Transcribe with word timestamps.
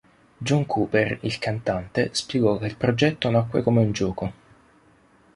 John 0.39 0.65
Cooper, 0.65 1.19
il 1.21 1.37
cantante, 1.37 2.09
spiegò 2.15 2.57
che 2.57 2.65
il 2.65 2.75
progetto 2.75 3.29
nacque 3.29 3.61
come 3.61 3.81
un 3.81 3.91
gioco. 3.91 4.33